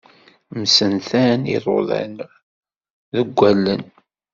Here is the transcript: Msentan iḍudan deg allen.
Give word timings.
Msentan 0.59 1.39
iḍudan 1.55 2.13
deg 3.15 3.37
allen. 3.49 3.83